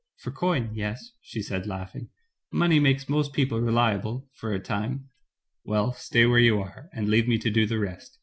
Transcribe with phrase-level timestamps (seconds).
[0.17, 2.09] "For coin— ^yes," she said, laughing,
[2.51, 5.09] nioney makes most people reliable— for a time."
[5.63, 8.17] "Well, stay where you are, and leave me to do the rest.